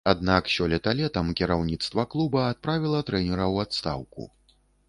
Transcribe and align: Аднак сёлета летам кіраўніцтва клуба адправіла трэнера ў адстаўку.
Аднак 0.11 0.47
сёлета 0.53 0.93
летам 1.01 1.29
кіраўніцтва 1.41 2.07
клуба 2.15 2.49
адправіла 2.55 3.05
трэнера 3.11 3.45
ў 3.53 3.69
адстаўку. 3.69 4.31